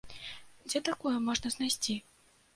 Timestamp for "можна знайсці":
1.27-1.99